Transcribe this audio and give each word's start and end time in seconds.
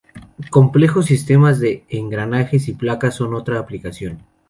Complejos 0.49 1.05
sistemas 1.05 1.59
de 1.59 1.85
engranajes 1.87 2.67
y 2.67 2.73
palancas 2.73 3.13
son 3.13 3.35
otra 3.35 3.59
aplicación. 3.59 4.23